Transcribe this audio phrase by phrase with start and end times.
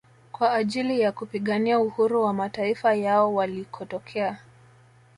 [0.31, 4.37] Kwa ajili ya kupigania uhuru wa mataifa yao walikotokea